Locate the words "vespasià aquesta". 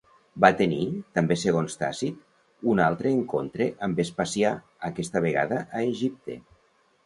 4.03-5.25